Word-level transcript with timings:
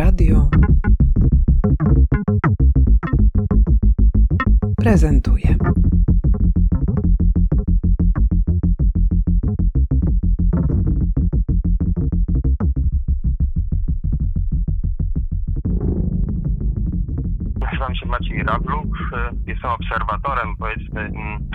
Radio 0.00 0.48
prezentuje. 4.76 5.56
Nazywam 17.60 17.94
się 17.94 18.06
Maciej 18.06 18.42
Rabluk, 18.42 18.86
jestem 19.46 19.70
obserwatorem 19.70 20.56
powiedzmy 20.58 21.00
mm, 21.00 21.50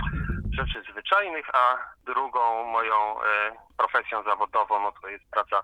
rzeczy 0.51 0.83
zwyczajnych, 0.91 1.45
a 1.53 1.77
drugą 2.05 2.71
moją 2.71 2.95
e, 2.95 3.51
profesją 3.77 4.23
zawodową 4.23 4.79
no 4.83 4.91
to 5.01 5.07
jest 5.07 5.23
praca 5.31 5.61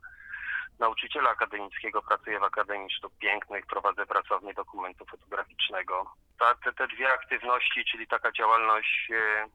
nauczyciela 0.82 1.30
akademickiego, 1.30 2.02
pracuję 2.02 2.40
w 2.40 2.44
Akademii 2.44 2.92
Sztuk 2.92 3.14
Pięknych, 3.20 3.66
prowadzę 3.66 4.06
pracownię 4.06 4.54
dokumentu 4.54 5.06
fotograficznego. 5.06 6.06
Ta, 6.40 6.56
te, 6.56 6.74
te 6.74 6.88
dwie 6.88 7.14
aktywności, 7.14 7.86
czyli 7.92 8.08
taka 8.08 8.32
działalność 8.32 9.12
e, 9.12 9.50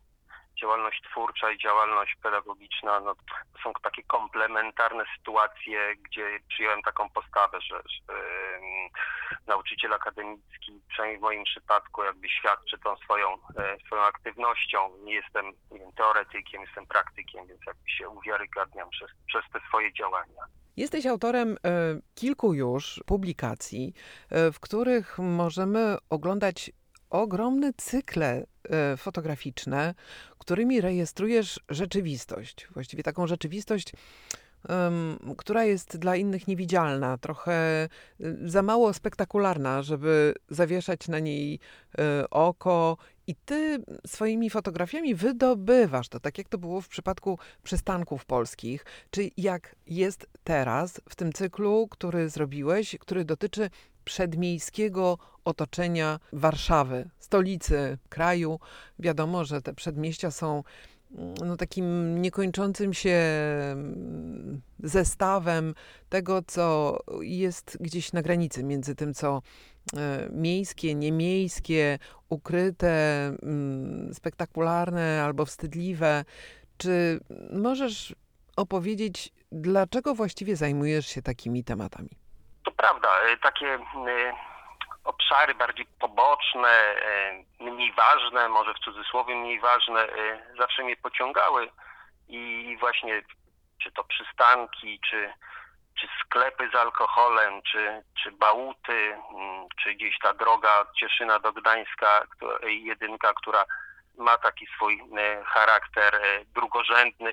działalność 0.60 1.02
twórcza 1.10 1.50
i 1.50 1.58
działalność 1.58 2.16
pedagogiczna 2.22 3.00
no, 3.00 3.14
to 3.14 3.58
są 3.62 3.72
takie 3.82 4.02
komplementarne 4.02 5.04
sytuacje, 5.16 5.96
gdzie 5.96 6.40
przyjąłem 6.48 6.82
taką 6.82 7.10
postawę, 7.10 7.58
że, 7.60 7.76
że 7.76 8.14
um, 8.14 8.90
nauczyciel 9.46 9.92
akademicki, 9.92 10.80
przynajmniej 10.88 11.18
w 11.18 11.22
moim 11.22 11.44
przypadku, 11.44 12.04
jakby 12.04 12.28
świadczy 12.28 12.78
tą 12.78 12.96
swoją, 12.96 13.28
e, 13.32 13.76
swoją 13.86 14.02
aktywnością. 14.02 14.90
Nie 15.04 15.14
jestem 15.14 15.46
nie 15.70 15.78
wiem, 15.78 15.92
teoretykiem, 15.92 16.62
jestem 16.62 16.86
praktykiem, 16.86 17.46
więc 17.46 17.60
jakby 17.66 17.90
się 17.90 18.08
uwiarygadniam 18.08 18.90
przez, 18.90 19.10
przez 19.26 19.44
te 19.52 19.60
swoje 19.68 19.92
działania. 19.92 20.42
Jesteś 20.76 21.06
autorem 21.06 21.52
e, 21.52 21.56
kilku 22.14 22.54
już 22.54 23.02
publikacji, 23.06 23.94
e, 24.30 24.52
w 24.52 24.60
których 24.60 25.18
możemy 25.18 25.96
oglądać 26.10 26.72
ogromne 27.10 27.72
cykle 27.76 28.46
e, 28.70 28.96
fotograficzne, 28.96 29.94
którymi 30.38 30.80
rejestrujesz 30.80 31.60
rzeczywistość. 31.68 32.68
Właściwie 32.74 33.02
taką 33.02 33.26
rzeczywistość, 33.26 33.92
która 35.36 35.64
jest 35.64 35.96
dla 35.96 36.16
innych 36.16 36.48
niewidzialna, 36.48 37.18
trochę 37.18 37.88
za 38.44 38.62
mało 38.62 38.92
spektakularna, 38.92 39.82
żeby 39.82 40.34
zawieszać 40.48 41.08
na 41.08 41.18
niej 41.18 41.60
oko. 42.30 42.96
I 43.26 43.34
ty 43.34 43.82
swoimi 44.06 44.50
fotografiami 44.50 45.14
wydobywasz 45.14 46.08
to, 46.08 46.20
tak 46.20 46.38
jak 46.38 46.48
to 46.48 46.58
było 46.58 46.80
w 46.80 46.88
przypadku 46.88 47.38
przystanków 47.62 48.24
polskich, 48.24 48.84
czy 49.10 49.30
jak 49.36 49.76
jest 49.86 50.26
teraz 50.44 51.00
w 51.08 51.16
tym 51.16 51.32
cyklu, 51.32 51.88
który 51.90 52.28
zrobiłeś, 52.28 52.96
który 53.00 53.24
dotyczy 53.24 53.70
przedmiejskiego 54.04 55.18
otoczenia 55.44 56.20
Warszawy, 56.32 57.08
stolicy 57.18 57.98
kraju. 58.08 58.60
Wiadomo, 58.98 59.44
że 59.44 59.62
te 59.62 59.74
przedmieścia 59.74 60.30
są 60.30 60.62
no, 61.44 61.56
takim 61.56 62.18
niekończącym 62.22 62.94
się 62.94 63.18
mm, 63.72 64.60
zestawem 64.82 65.74
tego, 66.08 66.42
co 66.46 66.98
jest 67.20 67.76
gdzieś 67.80 68.12
na 68.12 68.22
granicy 68.22 68.64
między 68.64 68.94
tym, 68.94 69.14
co 69.14 69.42
miejskie, 70.30 70.94
niemiejskie, 70.94 71.98
ukryte, 72.28 73.26
mm, 73.42 74.14
spektakularne 74.14 75.22
albo 75.24 75.44
wstydliwe. 75.44 76.24
Czy 76.78 77.20
możesz 77.52 78.14
opowiedzieć, 78.56 79.32
dlaczego 79.52 80.14
właściwie 80.14 80.56
zajmujesz 80.56 81.06
się 81.06 81.22
takimi 81.22 81.64
tematami? 81.64 82.10
To 82.64 82.70
prawda, 82.70 83.08
e, 83.08 83.36
takie 83.36 83.66
e, 83.66 83.80
obszary 85.04 85.54
bardziej 85.54 85.86
poboczne, 86.00 86.68
e, 86.68 87.44
mniej 87.60 87.92
ważne, 87.92 88.48
może 88.48 88.74
w 88.74 88.84
cudzysłowie 88.84 89.34
mniej 89.34 89.60
ważne, 89.60 90.00
e, 90.00 90.42
zawsze 90.58 90.84
mnie 90.84 90.96
pociągały 90.96 91.68
i 92.28 92.76
właśnie 92.80 93.22
czy 93.82 93.92
to 93.92 94.04
przystanki, 94.04 95.00
czy, 95.10 95.32
czy 96.00 96.08
sklepy 96.24 96.70
z 96.72 96.74
alkoholem, 96.74 97.62
czy, 97.62 98.02
czy 98.22 98.32
bałuty, 98.32 99.14
mm, 99.34 99.66
czy 99.82 99.94
gdzieś 99.94 100.18
ta 100.18 100.34
droga 100.34 100.78
od 100.78 100.92
Cieszyna 100.92 101.38
do 101.38 101.52
Gdańska, 101.52 102.26
jedynka, 102.62 103.32
która 103.34 103.64
ma 104.18 104.38
taki 104.38 104.66
swój 104.66 105.02
e, 105.18 105.44
charakter 105.44 106.20
drugorzędny. 106.54 107.32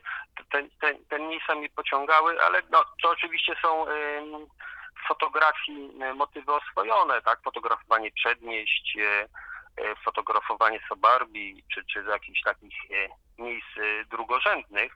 Te, 0.51 0.63
te, 0.81 0.96
te 1.09 1.19
miejsca 1.19 1.56
mnie 1.56 1.69
pociągały, 1.69 2.41
ale 2.41 2.62
no, 2.72 2.85
to 3.01 3.09
oczywiście 3.09 3.56
są 3.62 3.85
fotografii 5.07 6.01
e, 6.01 6.13
motywy 6.13 6.53
oswojone, 6.53 7.22
tak? 7.22 7.40
Fotografowanie 7.44 8.12
przedmieść, 8.12 8.97
fotografowanie 10.06 10.80
sobarbi, 10.90 11.63
czy, 11.74 11.85
czy 11.85 12.03
jakichś 12.03 12.41
takich 12.41 12.74
miejsc 13.38 13.68
drugorzędnych. 14.09 14.95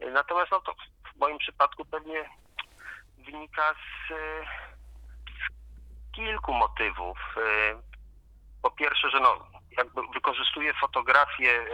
Natomiast 0.00 0.50
no 0.50 0.60
to 0.60 0.74
w 1.14 1.18
moim 1.18 1.38
przypadku 1.38 1.84
pewnie 1.84 2.28
wynika 3.26 3.74
z, 3.74 4.12
z 5.26 6.16
kilku 6.16 6.52
motywów. 6.52 7.18
Po 8.62 8.70
pierwsze, 8.70 9.10
że 9.10 9.20
no, 9.20 9.46
jakby 9.76 10.00
wykorzystuję 10.14 10.74
fotografię 10.74 11.64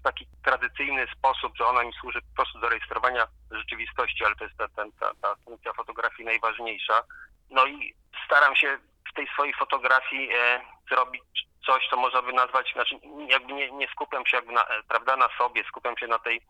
w 0.00 0.02
taki 0.02 0.26
tradycyjny 0.44 1.06
sposób, 1.18 1.56
że 1.56 1.66
ona 1.66 1.84
mi 1.84 1.92
służy 1.92 2.20
po 2.22 2.34
prostu 2.36 2.58
do 2.60 2.68
rejestrowania 2.68 3.26
rzeczywistości, 3.50 4.24
ale 4.24 4.34
to 4.34 4.44
jest 4.44 4.56
ta, 4.56 4.68
ta, 4.68 4.84
ta, 5.00 5.10
ta 5.22 5.34
funkcja 5.44 5.72
fotografii 5.72 6.24
najważniejsza. 6.24 7.02
No 7.50 7.66
i 7.66 7.94
staram 8.26 8.56
się 8.56 8.78
w 9.14 9.16
tej 9.16 9.28
swojej 9.28 9.54
fotografii 9.54 10.28
e, 10.32 10.60
zrobić 10.90 11.22
coś, 11.66 11.88
co 11.90 11.96
można 11.96 12.22
by 12.22 12.32
nazwać, 12.32 12.72
znaczy 12.72 12.94
jakby 13.28 13.52
nie, 13.52 13.70
nie 13.70 13.88
skupiam 13.88 14.26
się 14.26 14.36
jakby 14.36 14.52
na, 14.52 14.64
e, 14.64 14.82
prawda, 14.88 15.16
na 15.16 15.28
sobie, 15.38 15.64
skupiam 15.68 15.96
się 15.98 16.06
na 16.06 16.18
tej, 16.18 16.40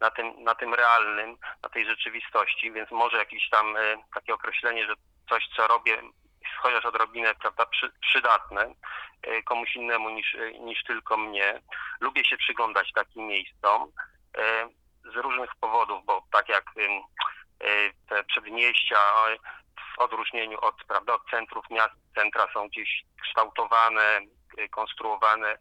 na 0.00 0.10
tym, 0.10 0.44
na 0.44 0.54
tym 0.54 0.74
realnym, 0.74 1.36
na 1.62 1.68
tej 1.68 1.86
rzeczywistości, 1.86 2.72
więc 2.72 2.90
może 2.90 3.16
jakieś 3.16 3.48
tam 3.48 3.76
e, 3.76 3.80
takie 4.14 4.34
określenie, 4.34 4.86
że 4.86 4.94
coś, 5.28 5.48
co 5.56 5.66
robię, 5.66 6.02
chociaż 6.58 6.84
odrobinę, 6.84 7.34
prawda, 7.34 7.66
przy, 7.66 7.92
przydatne 8.00 8.74
komuś 9.44 9.76
innemu 9.76 10.10
niż, 10.10 10.36
niż 10.60 10.84
tylko 10.84 11.16
mnie. 11.16 11.60
Lubię 12.00 12.24
się 12.24 12.36
przyglądać 12.36 12.92
takim 12.92 13.26
miejscom 13.26 13.92
z 15.12 15.16
różnych 15.16 15.50
powodów, 15.60 16.04
bo 16.04 16.22
tak 16.32 16.48
jak 16.48 16.64
te 18.08 18.24
przedmieścia 18.24 18.98
w 19.98 20.00
odróżnieniu 20.00 20.58
od, 20.60 20.74
prawda, 20.88 21.14
od 21.14 21.30
centrów 21.30 21.70
miast, 21.70 21.94
centra 22.14 22.46
są 22.54 22.68
gdzieś 22.68 23.04
kształtowane, 23.22 24.20
konstruowane, 24.70 25.58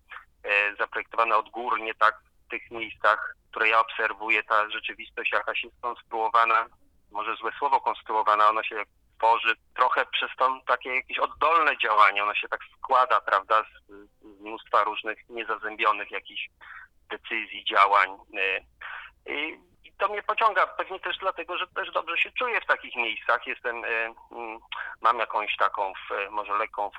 zaprojektowane 0.80 1.38
odgórnie, 1.38 1.94
tak 1.94 2.16
w 2.48 2.50
tych 2.50 2.72
miejscach, 2.72 3.36
które 3.52 3.68
ja 3.70 3.80
obserwuję, 3.80 4.44
ta 4.44 4.70
rzeczywistość 4.70 5.32
jakaś 5.32 5.64
jest 5.64 5.82
konstruowana, 5.82 6.66
może 7.12 7.36
złe 7.36 7.52
słowo 7.60 7.82
konstruowana, 7.82 8.50
ona 8.50 8.64
się 8.64 8.84
tworzy 9.18 9.56
trochę 9.76 10.06
przez 10.06 10.30
to 10.38 10.60
takie 10.68 10.96
jakieś 10.96 11.20
oddolne 11.20 11.78
działanie. 11.78 12.24
Ona 12.24 12.36
się 12.36 12.48
tak 12.48 12.60
składa, 12.78 13.22
prawda, 13.22 13.64
z, 13.64 13.92
z 14.22 14.42
mnóstwa 14.42 14.84
różnych 14.84 15.30
niezazębionych 15.30 16.12
jakichś 16.12 16.50
decyzji, 17.10 17.66
działań. 17.66 18.10
I, 19.26 19.34
I 19.34 19.60
to 19.98 20.08
mnie 20.08 20.24
pociąga 20.24 20.68
pewnie 20.68 21.00
też 21.00 21.18
dlatego, 21.18 21.58
że 21.58 21.68
też 21.68 21.92
dobrze 21.92 22.18
się 22.18 22.32
czuję 22.32 22.62
w 22.62 22.66
takich 22.66 22.96
miejscach. 22.96 23.48
Jestem, 23.48 23.86
y, 23.86 23.88
mm, 24.32 24.60
mam 25.02 25.20
jakąś 25.20 25.56
taką, 25.58 25.94
może 26.32 26.54
lekką 26.54 26.90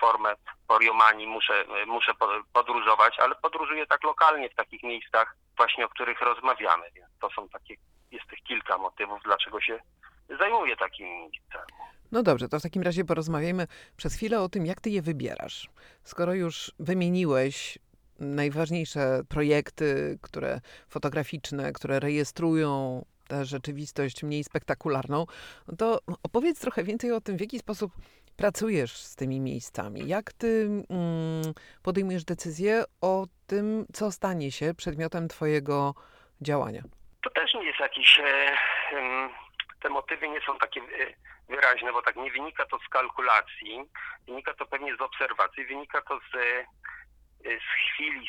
formę 0.00 0.34
poriomanii, 0.68 1.26
muszę, 1.26 1.64
muszę 1.86 2.12
podróżować, 2.52 3.18
ale 3.18 3.34
podróżuję 3.34 3.86
tak 3.86 4.04
lokalnie 4.04 4.48
w 4.50 4.54
takich 4.54 4.82
miejscach 4.82 5.36
właśnie, 5.56 5.84
o 5.84 5.88
których 5.88 6.20
rozmawiamy. 6.20 6.90
Więc 6.94 7.08
to 7.20 7.30
są 7.30 7.48
takie, 7.48 7.74
jest 8.10 8.26
tych 8.26 8.42
kilka 8.42 8.78
motywów, 8.78 9.20
dlaczego 9.24 9.60
się 9.60 9.80
zajmuje 10.38 10.76
takim 10.76 11.06
miejscem. 11.06 11.62
No 12.12 12.22
dobrze, 12.22 12.48
to 12.48 12.58
w 12.58 12.62
takim 12.62 12.82
razie 12.82 13.04
porozmawiajmy 13.04 13.66
przez 13.96 14.14
chwilę 14.14 14.40
o 14.40 14.48
tym, 14.48 14.66
jak 14.66 14.80
ty 14.80 14.90
je 14.90 15.02
wybierasz. 15.02 15.68
Skoro 16.04 16.34
już 16.34 16.72
wymieniłeś 16.78 17.78
najważniejsze 18.18 19.20
projekty, 19.28 20.18
które 20.22 20.60
fotograficzne, 20.88 21.72
które 21.72 22.00
rejestrują 22.00 23.04
tę 23.28 23.44
rzeczywistość 23.44 24.22
mniej 24.22 24.44
spektakularną, 24.44 25.26
to 25.78 25.98
opowiedz 26.22 26.60
trochę 26.60 26.84
więcej 26.84 27.12
o 27.12 27.20
tym, 27.20 27.36
w 27.36 27.40
jaki 27.40 27.58
sposób 27.58 27.92
pracujesz 28.36 28.92
z 28.92 29.16
tymi 29.16 29.40
miejscami. 29.40 30.08
Jak 30.08 30.32
ty 30.32 30.68
mm, 30.90 31.54
podejmujesz 31.82 32.24
decyzję 32.24 32.84
o 33.00 33.26
tym, 33.46 33.86
co 33.92 34.12
stanie 34.12 34.52
się 34.52 34.74
przedmiotem 34.74 35.28
twojego 35.28 35.94
działania? 36.40 36.82
To 37.22 37.30
też 37.30 37.54
nie 37.54 37.64
jest 37.64 37.80
jakiś... 37.80 38.18
E, 38.18 39.28
te 39.82 39.88
motywy 39.88 40.28
nie 40.28 40.40
są 40.40 40.58
takie 40.58 40.80
e, 40.80 40.84
wyraźne, 41.48 41.92
bo 41.92 42.02
tak 42.02 42.16
nie 42.16 42.30
wynika 42.30 42.66
to 42.66 42.78
z 42.78 42.88
kalkulacji, 42.88 43.84
wynika 44.26 44.54
to 44.54 44.66
pewnie 44.66 44.96
z 44.96 45.00
obserwacji, 45.00 45.64
wynika 45.64 46.02
to 46.02 46.18
z, 46.18 46.34
e, 46.34 46.64
z 47.44 47.92
chwili, 47.92 48.28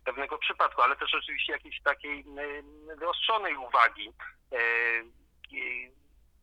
z 0.00 0.04
pewnego 0.04 0.38
przypadku, 0.38 0.82
ale 0.82 0.96
też 0.96 1.14
oczywiście 1.14 1.52
jakiejś 1.52 1.82
takiej 1.82 2.24
wyostrzonej 2.98 3.56
uwagi. 3.56 4.12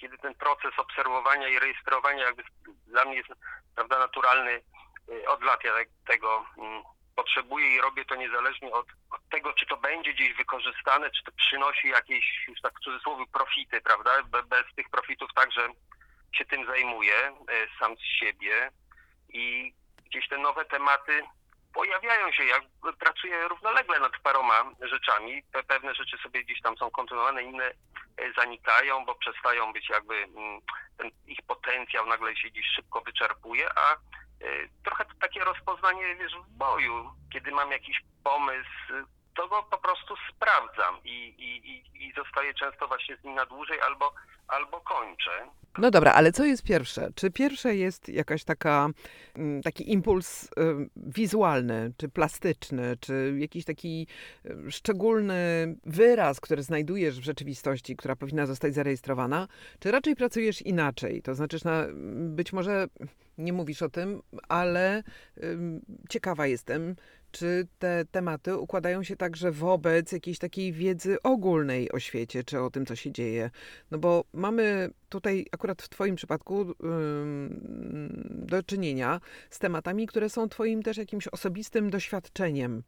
kiedy 0.02 0.18
ten 0.18 0.36
proces 0.36 0.72
obserwowania 0.78 1.48
i 1.48 1.60
rejestrowania 1.60 2.26
jakby 2.26 2.44
dla 2.88 3.06
mnie 3.06 3.16
jest 3.16 3.30
prawda, 3.76 4.00
naturalny 4.00 4.62
y, 5.10 5.30
od 5.30 5.44
lat. 5.44 5.64
Ja 5.64 5.74
tego 6.08 6.46
mm, 6.58 6.84
potrzebuję 7.16 7.76
i 7.76 7.82
robię 7.82 8.06
to 8.06 8.16
niezależnie 8.16 8.72
od, 8.72 8.88
od 9.12 9.30
tego, 9.30 9.54
czy 9.54 9.66
to 9.66 9.78
będzie 9.78 10.14
gdzieś 10.14 10.34
wykorzystane, 10.34 11.12
czy 11.12 11.24
to 11.24 11.32
przynosi 11.32 11.88
jakieś, 11.88 12.46
już 12.48 12.62
tak 12.62 12.74
w 12.80 12.84
cudzysłowie, 12.84 13.26
profity, 13.34 13.82
prawda? 13.82 14.24
Be, 14.24 14.44
bez 14.44 14.64
tych 14.76 14.90
profitów 14.90 15.34
także 15.36 15.68
się 16.36 16.46
tym 16.46 16.66
zajmuję 16.66 17.30
y, 17.30 17.80
sam 17.80 17.96
z 17.98 18.20
siebie 18.20 18.72
i 19.30 19.74
gdzieś 20.06 20.28
te 20.28 20.38
nowe 20.38 20.66
tematy 20.66 21.22
pojawiają 21.74 22.32
się. 22.32 22.44
Ja 22.46 22.60
pracuję 23.00 23.48
równolegle 23.48 24.00
nad 24.00 24.12
paroma 24.24 24.72
rzeczami. 24.82 25.44
Pe- 25.52 25.64
Pewne 25.64 25.96
rzeczy 25.96 26.18
sobie 26.18 26.44
gdzieś 26.44 26.62
tam 26.62 26.78
są 26.78 26.92
kontynuowane, 26.92 27.44
inne 27.44 27.66
e, 28.18 28.34
zanikają, 28.38 29.06
bo 29.06 29.16
przestają 29.16 29.74
być 29.74 29.90
jakby 29.90 30.16
mm, 30.16 30.62
ten 30.98 31.12
ich 31.28 31.40
potencjał 31.48 32.06
nagle 32.06 32.36
się 32.36 32.50
gdzieś 32.50 32.66
szybko 32.76 33.02
wyczerpuje, 33.02 33.70
a 33.76 33.94
e, 33.94 33.98
trochę 34.86 35.06
to 35.06 35.12
takie 35.22 35.44
rozpoznanie 35.44 36.16
wiesz, 36.16 36.36
w 36.36 36.50
boju. 36.50 37.12
Kiedy 37.34 37.52
mam 37.52 37.72
jakiś 37.72 38.02
pomysł, 38.24 38.70
to 39.36 39.48
go 39.48 39.64
po 39.72 39.78
prostu 39.78 40.14
sprawdzam 40.30 40.96
i, 41.06 41.36
i, 41.38 41.84
i, 42.06 42.14
zostaję 42.14 42.54
często 42.54 42.88
właśnie 42.88 43.18
z 43.18 43.24
nim 43.24 43.36
na 43.36 43.46
dłużej 43.46 43.82
albo, 43.82 44.14
albo 44.48 44.82
kończę. 44.82 45.32
No 45.78 45.92
dobra, 45.92 46.14
ale 46.14 46.32
co 46.32 46.46
jest 46.46 46.64
pierwsze? 46.64 47.10
Czy 47.16 47.32
pierwsze 47.32 47.76
jest 47.76 48.10
jakaś 48.10 48.44
taka, 48.44 48.90
mm, 49.36 49.62
taki 49.62 49.92
impuls 49.92 50.44
y, 50.44 50.50
wizualny, 50.96 51.92
czy 51.98 52.10
plastyczny, 52.10 52.98
czy 53.00 53.36
jakiś 53.38 53.66
taki 53.66 54.08
y, 54.46 54.72
szczególny 54.72 55.76
wyraz, 55.86 56.40
który 56.40 56.64
znajdujesz 56.64 57.20
w 57.20 57.24
rzeczywistości, 57.24 57.96
która 57.96 58.16
powinna 58.16 58.46
zostać 58.46 58.74
zarejestrowana, 58.74 59.48
czy 59.80 59.92
raczej 59.92 60.16
pracujesz 60.16 60.62
inaczej? 60.62 61.22
To 61.22 61.36
znaczy, 61.36 61.58
na, 61.66 61.86
być 62.36 62.54
może 62.54 62.88
nie 63.38 63.54
mówisz 63.54 63.82
o 63.82 63.90
tym, 63.90 64.22
ale 64.48 65.04
ciekawa 66.10 66.48
jestem, 66.48 66.96
czy 67.32 67.68
te 67.80 68.06
tematy 68.12 68.58
układają 68.58 69.04
się 69.04 69.16
także 69.16 69.52
wobec 69.52 70.12
jakiejś 70.12 70.40
takiej 70.40 70.74
wiedzy 70.74 71.18
ogólnej 71.24 71.92
o 71.92 72.00
świecie, 72.00 72.44
czy 72.44 72.62
o 72.62 72.70
tym, 72.70 72.86
co 72.86 72.96
się 72.96 73.12
dzieje. 73.12 73.50
No 73.92 73.98
bo 73.98 74.26
mamy 74.34 74.90
tutaj 75.10 75.46
akurat 75.52 75.82
w 75.82 75.90
Twoim 75.90 76.16
przypadku 76.16 76.66
do 78.30 78.64
czynienia 78.64 79.22
z 79.50 79.60
tematami, 79.60 80.08
które 80.08 80.30
są 80.30 80.50
Twoim 80.50 80.84
też 80.84 80.98
jakimś 80.98 81.28
osobistym 81.28 81.90
doświadczeniem. 81.90 82.84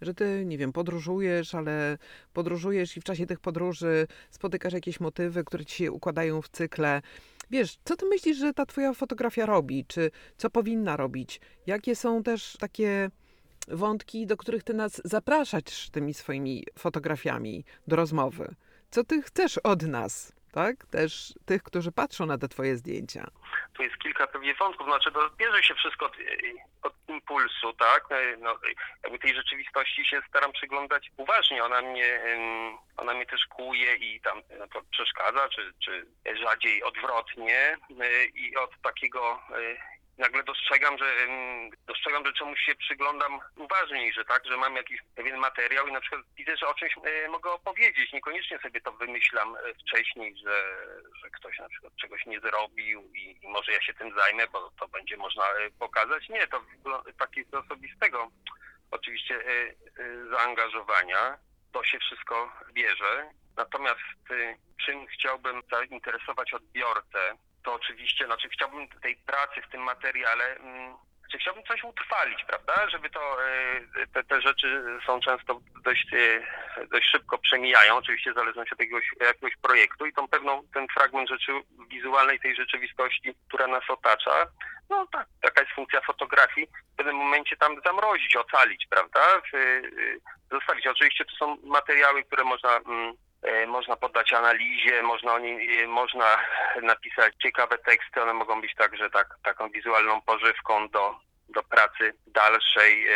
Że 0.00 0.14
ty, 0.14 0.44
nie 0.46 0.58
wiem, 0.58 0.72
podróżujesz, 0.72 1.54
ale 1.54 1.98
podróżujesz 2.32 2.96
i 2.96 3.00
w 3.00 3.04
czasie 3.04 3.26
tych 3.26 3.40
podróży 3.40 4.06
spotykasz 4.30 4.72
jakieś 4.72 5.00
motywy, 5.00 5.44
które 5.44 5.64
ci 5.64 5.76
się 5.76 5.92
układają 5.92 6.42
w 6.42 6.48
cykle. 6.48 7.02
Wiesz, 7.50 7.78
co 7.84 7.96
ty 7.96 8.06
myślisz, 8.06 8.38
że 8.38 8.54
ta 8.54 8.66
twoja 8.66 8.94
fotografia 8.94 9.46
robi? 9.46 9.84
Czy 9.84 10.10
co 10.36 10.50
powinna 10.50 10.96
robić? 10.96 11.40
Jakie 11.66 11.96
są 11.96 12.22
też 12.22 12.56
takie 12.60 13.10
wątki, 13.68 14.26
do 14.26 14.36
których 14.36 14.62
ty 14.62 14.74
nas 14.74 15.00
zapraszasz 15.04 15.90
tymi 15.90 16.14
swoimi 16.14 16.64
fotografiami 16.78 17.64
do 17.86 17.96
rozmowy? 17.96 18.54
Co 18.90 19.04
ty 19.04 19.22
chcesz 19.22 19.58
od 19.58 19.82
nas? 19.82 20.32
Tak? 20.56 20.86
Też 20.86 21.34
tych, 21.46 21.62
którzy 21.62 21.92
patrzą 21.92 22.26
na 22.26 22.38
te 22.38 22.48
twoje 22.48 22.76
zdjęcia. 22.76 23.26
tu 23.74 23.82
jest 23.82 23.96
kilka 23.98 24.26
pewnie 24.26 24.54
wątków, 24.54 24.86
znaczy 24.86 25.12
to 25.12 25.30
bierze 25.30 25.62
się 25.62 25.74
wszystko 25.74 26.06
od, 26.06 26.16
od 26.82 26.94
impulsu, 27.08 27.72
tak? 27.72 28.04
No, 28.38 28.58
jakby 29.04 29.18
tej 29.18 29.34
rzeczywistości 29.34 30.06
się 30.06 30.20
staram 30.28 30.52
przyglądać 30.52 31.10
uważnie, 31.16 31.64
ona 31.64 31.82
mnie, 31.82 32.20
ona 32.96 33.14
mnie 33.14 33.26
też 33.26 33.46
kłuje 33.46 33.94
i 33.94 34.20
tam 34.20 34.42
no, 34.58 34.66
przeszkadza, 34.90 35.48
czy, 35.48 35.72
czy 35.84 36.06
rzadziej 36.44 36.82
odwrotnie 36.82 37.76
y, 37.90 38.26
i 38.34 38.56
od 38.56 38.70
takiego 38.82 39.40
y, 39.58 39.76
nagle 40.18 40.42
dostrzegam, 40.42 40.98
że 40.98 41.04
dostrzegam, 41.86 42.26
że 42.26 42.32
czemuś 42.32 42.60
się 42.60 42.74
przyglądam 42.74 43.40
uważniej, 43.56 44.12
że 44.12 44.24
tak, 44.24 44.46
że 44.46 44.56
mam 44.56 44.76
jakiś 44.76 45.00
pewien 45.14 45.36
materiał 45.36 45.86
i 45.86 45.92
na 45.92 46.00
przykład 46.00 46.22
widzę, 46.36 46.56
że 46.56 46.68
o 46.68 46.74
czymś 46.74 46.96
y, 46.96 47.28
mogę 47.28 47.50
opowiedzieć. 47.50 48.12
Niekoniecznie 48.12 48.58
sobie 48.58 48.80
to 48.80 48.92
wymyślam 48.92 49.56
y, 49.56 49.74
wcześniej, 49.74 50.36
że, 50.36 50.76
że 51.22 51.30
ktoś 51.30 51.58
na 51.58 51.68
przykład 51.68 51.96
czegoś 51.96 52.26
nie 52.26 52.40
zrobił 52.40 53.12
i, 53.14 53.38
i 53.42 53.48
może 53.48 53.72
ja 53.72 53.82
się 53.82 53.94
tym 53.94 54.14
zajmę, 54.18 54.46
bo 54.52 54.70
to 54.80 54.88
będzie 54.88 55.16
można 55.16 55.44
y, 55.44 55.70
pokazać. 55.78 56.28
Nie, 56.28 56.46
to 56.46 56.62
takie 57.18 57.44
z 57.44 57.54
osobistego 57.54 58.30
oczywiście 58.90 59.40
zaangażowania. 60.30 61.38
To 61.72 61.84
się 61.84 61.98
wszystko 61.98 62.52
bierze. 62.72 63.30
Natomiast 63.56 64.00
czym 64.84 65.06
chciałbym 65.06 65.62
zainteresować 65.70 66.52
odbiorcę, 66.52 67.36
to 67.66 67.74
oczywiście, 67.74 68.26
znaczy 68.26 68.48
chciałbym 68.48 68.88
tej 68.88 69.16
pracy 69.16 69.62
w 69.62 69.70
tym 69.70 69.82
materiale, 69.82 70.56
mm, 70.56 70.94
znaczy 71.20 71.38
chciałbym 71.38 71.64
coś 71.64 71.84
utrwalić, 71.84 72.44
prawda? 72.44 72.88
Żeby 72.88 73.10
to, 73.10 73.46
y, 74.02 74.06
te, 74.14 74.24
te 74.24 74.40
rzeczy 74.40 74.84
są 75.06 75.20
często 75.20 75.60
dość, 75.84 76.12
y, 76.12 76.42
dość 76.92 77.10
szybko 77.10 77.38
przemijają, 77.38 77.96
oczywiście 77.96 78.32
zależności 78.32 78.74
od 78.74 78.80
jakiegoś, 78.80 79.04
jakiegoś 79.20 79.56
projektu 79.56 80.06
i 80.06 80.12
tą 80.12 80.28
pewną, 80.28 80.62
ten 80.74 80.86
fragment 80.94 81.28
rzeczy 81.28 81.52
wizualnej 81.90 82.40
tej 82.40 82.56
rzeczywistości, 82.56 83.34
która 83.48 83.66
nas 83.66 83.90
otacza, 83.90 84.46
no 84.90 85.06
tak, 85.12 85.26
taka 85.42 85.60
jest 85.60 85.72
funkcja 85.72 86.00
fotografii, 86.00 86.66
w 86.92 86.96
pewnym 86.96 87.16
momencie 87.16 87.56
tam 87.56 87.76
zamrozić, 87.84 88.36
ocalić, 88.36 88.86
prawda? 88.90 89.40
Y, 89.54 90.20
zostawić. 90.50 90.86
Oczywiście 90.86 91.24
to 91.24 91.36
są 91.36 91.56
materiały, 91.62 92.24
które 92.24 92.44
można 92.44 92.76
mm, 92.76 93.14
można 93.66 93.96
poddać 93.96 94.32
analizie, 94.32 95.02
można, 95.02 95.34
o 95.34 95.38
niej, 95.38 95.82
e, 95.82 95.86
można 95.86 96.36
napisać 96.82 97.34
ciekawe 97.42 97.78
teksty, 97.78 98.22
one 98.22 98.32
mogą 98.32 98.60
być 98.60 98.74
także 98.74 99.10
tak, 99.10 99.28
taką 99.42 99.70
wizualną 99.70 100.20
pożywką 100.20 100.88
do, 100.88 101.14
do 101.48 101.62
pracy 101.62 102.12
dalszej 102.26 103.08
e, 103.08 103.14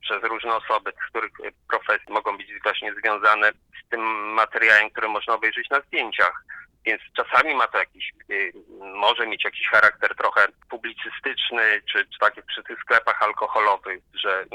przez 0.00 0.22
różne 0.22 0.54
osoby, 0.54 0.92
z 1.06 1.10
których 1.10 1.32
e, 1.44 1.50
profesje 1.68 2.14
mogą 2.14 2.36
być 2.36 2.46
właśnie 2.62 2.94
związane 2.94 3.52
z 3.52 3.88
tym 3.90 4.00
materiałem, 4.34 4.90
który 4.90 5.08
można 5.08 5.34
obejrzeć 5.34 5.70
na 5.70 5.80
zdjęciach. 5.80 6.44
Więc 6.84 7.02
czasami 7.16 7.54
ma 7.54 7.66
to 7.66 7.78
jakiś, 7.78 8.12
y, 8.30 8.52
może 8.80 9.26
mieć 9.26 9.44
jakiś 9.44 9.68
charakter 9.68 10.16
trochę 10.16 10.46
publicystyczny, 10.70 11.82
czy, 11.92 12.06
czy 12.06 12.18
tak 12.20 12.36
jak 12.36 12.46
przy 12.46 12.62
tych 12.62 12.80
sklepach 12.80 13.22
alkoholowych, 13.22 14.02
że, 14.14 14.42
y, 14.42 14.46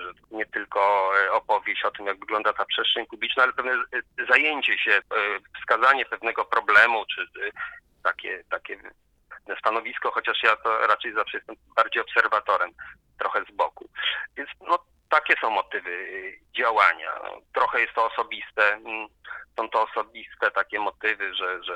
że 0.00 0.12
nie 0.30 0.46
tylko 0.46 1.12
y, 1.26 1.32
opowieść 1.32 1.84
o 1.84 1.90
tym, 1.90 2.06
jak 2.06 2.18
wygląda 2.18 2.52
ta 2.52 2.64
przestrzeń 2.64 3.06
publiczna, 3.06 3.42
ale 3.42 3.52
pewne 3.52 3.72
zajęcie 4.28 4.78
się, 4.78 5.00
wskazanie 5.60 6.04
pewnego 6.04 6.44
problemu, 6.44 7.04
czy 7.14 7.26
takie, 8.02 8.44
takie 8.50 8.78
stanowisko, 9.58 10.10
chociaż 10.10 10.42
ja 10.42 10.56
to 10.56 10.86
raczej 10.86 11.14
zawsze 11.14 11.38
jestem 11.38 11.56
bardziej 11.76 12.02
obserwatorem, 12.02 12.70
trochę 13.18 13.44
z 13.44 13.56
boku. 13.56 13.88
Więc 14.36 14.50
no, 14.60 14.78
takie 15.10 15.34
są 15.40 15.50
motywy 15.50 15.90
y, 15.90 16.40
działania. 16.56 17.20
Trochę 17.54 17.80
jest 17.80 17.94
to 17.94 18.06
osobiste, 18.12 18.72
mm, 18.72 19.08
są 19.56 19.68
to 19.68 19.82
osobiste 19.82 20.50
takie 20.50 20.80
motywy, 20.80 21.34
że, 21.34 21.64
że, 21.64 21.74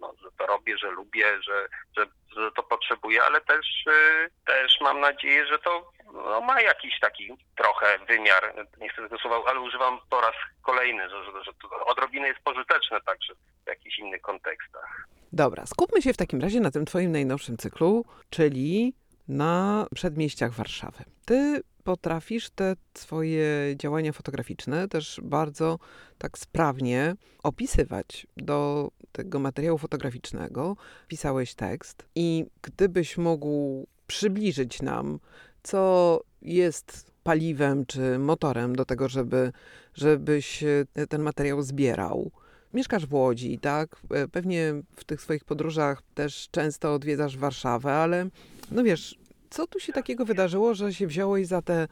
no, 0.00 0.14
że 0.22 0.28
to 0.38 0.46
robię, 0.46 0.78
że 0.78 0.90
lubię, 0.90 1.42
że, 1.42 1.68
że, 1.96 2.06
że 2.36 2.52
to 2.52 2.62
potrzebuję, 2.62 3.22
ale 3.22 3.40
też, 3.40 3.66
y, 3.86 4.30
też 4.46 4.80
mam 4.80 5.00
nadzieję, 5.00 5.46
że 5.46 5.58
to 5.58 5.92
no, 6.12 6.40
ma 6.40 6.60
jakiś 6.60 7.00
taki 7.00 7.36
trochę 7.56 7.98
wymiar, 8.08 8.54
nie 8.80 8.88
chcę 8.88 9.02
tego 9.02 9.18
słowa, 9.18 9.50
ale 9.50 9.60
używam 9.60 9.98
po 10.10 10.20
raz 10.20 10.34
kolejny, 10.62 11.10
że, 11.10 11.24
że, 11.24 11.44
że 11.44 11.52
to 11.62 11.86
odrobinę 11.86 12.28
jest 12.28 12.40
pożyteczne 12.40 13.00
także 13.00 13.34
w 13.64 13.68
jakichś 13.68 13.98
innych 13.98 14.22
kontekstach. 14.22 15.06
Dobra, 15.32 15.66
skupmy 15.66 16.02
się 16.02 16.12
w 16.12 16.16
takim 16.16 16.40
razie 16.40 16.60
na 16.60 16.70
tym 16.70 16.86
twoim 16.86 17.12
najnowszym 17.12 17.56
cyklu, 17.56 18.04
czyli 18.30 18.94
na 19.28 19.86
przedmieściach 19.94 20.52
Warszawy. 20.52 21.04
Ty 21.26 21.62
potrafisz 21.88 22.50
te 22.50 22.76
swoje 22.94 23.46
działania 23.76 24.12
fotograficzne 24.12 24.88
też 24.88 25.20
bardzo 25.22 25.78
tak 26.18 26.38
sprawnie 26.38 27.14
opisywać 27.42 28.26
do 28.36 28.90
tego 29.12 29.38
materiału 29.38 29.78
fotograficznego. 29.78 30.76
Pisałeś 31.08 31.54
tekst 31.54 32.06
i 32.14 32.46
gdybyś 32.62 33.18
mógł 33.18 33.86
przybliżyć 34.06 34.82
nam, 34.82 35.18
co 35.62 36.20
jest 36.42 37.10
paliwem 37.22 37.86
czy 37.86 38.18
motorem 38.18 38.76
do 38.76 38.84
tego, 38.84 39.08
żeby, 39.08 39.52
żebyś 39.94 40.62
e, 40.62 41.06
ten 41.08 41.22
materiał 41.22 41.62
zbierał. 41.62 42.30
Mieszkasz 42.74 43.06
w 43.06 43.14
Łodzi, 43.14 43.58
tak? 43.58 43.96
E, 44.10 44.28
Pewnie 44.28 44.74
w 44.96 45.04
tych 45.04 45.20
swoich 45.20 45.44
podróżach 45.44 46.02
też 46.14 46.48
często 46.50 46.94
odwiedzasz 46.94 47.36
Warszawę, 47.36 47.92
ale 47.92 48.26
no 48.70 48.84
wiesz, 48.84 49.18
co 49.50 49.66
tu 49.66 49.80
się 49.80 49.92
takiego 49.92 50.24
wydarzyło, 50.24 50.74
że 50.74 50.92
się 50.92 51.06
wziąłeś 51.06 51.46
za 51.46 51.62
te 51.62 51.74
e, 51.74 51.88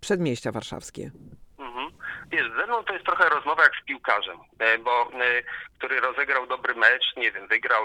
przedmieścia 0.00 0.52
warszawskie? 0.52 1.10
Mhm. 1.58 1.90
Wiesz, 2.26 2.50
ze 2.56 2.66
mną 2.66 2.84
to 2.84 2.92
jest 2.92 3.06
trochę 3.06 3.28
rozmowa 3.28 3.62
jak 3.62 3.72
z 3.82 3.84
piłkarzem, 3.84 4.38
e, 4.58 4.78
bo 4.78 5.02
e, 5.02 5.42
który 5.78 6.00
rozegrał 6.00 6.46
dobry 6.46 6.74
mecz, 6.74 7.04
nie 7.16 7.32
wiem, 7.32 7.48
wygrał 7.48 7.84